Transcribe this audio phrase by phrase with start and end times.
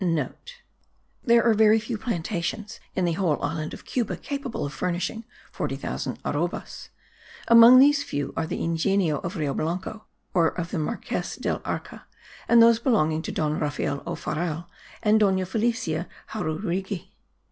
[0.01, 0.01] (*
[1.27, 6.17] There are very few plantations in the whole island of Cuba capable of furnishing 40,000
[6.25, 6.89] arrobas;
[7.47, 12.07] among these few are the yngenio of Rio Blanco, or of the Marquess del Arca,
[12.49, 14.65] and those belonging to Don Rafael Ofarrel
[15.03, 17.09] and Dona Felicia Jaurregui.